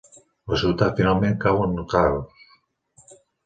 La 0.53 0.57
ciutat 0.61 0.97
finalment 1.03 1.37
cau 1.45 1.63
en 1.67 1.77
el 1.79 1.87
caos. 1.95 2.51